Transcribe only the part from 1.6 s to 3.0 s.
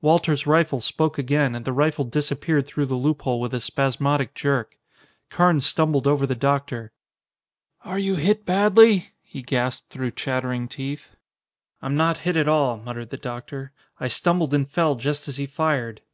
the rifle disappeared through the